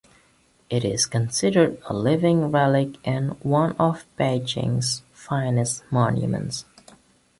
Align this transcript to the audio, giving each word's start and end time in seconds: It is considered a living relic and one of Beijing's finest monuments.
It 0.67 0.83
is 0.83 1.05
considered 1.05 1.79
a 1.87 1.93
living 1.93 2.49
relic 2.49 2.97
and 3.07 3.33
one 3.43 3.73
of 3.77 4.03
Beijing's 4.17 5.03
finest 5.13 5.83
monuments. 5.91 6.65